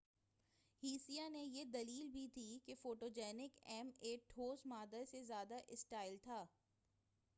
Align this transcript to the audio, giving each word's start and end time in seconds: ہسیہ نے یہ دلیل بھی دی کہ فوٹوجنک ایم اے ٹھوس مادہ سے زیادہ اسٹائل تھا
ہسیہ 0.83 1.27
نے 1.29 1.43
یہ 1.43 1.63
دلیل 1.73 2.07
بھی 2.11 2.25
دی 2.35 2.57
کہ 2.65 2.75
فوٹوجنک 2.81 3.59
ایم 3.65 3.89
اے 3.99 4.15
ٹھوس 4.29 4.65
مادہ 4.65 5.03
سے 5.11 5.23
زیادہ 5.23 5.57
اسٹائل 5.67 6.17
تھا 6.23 6.43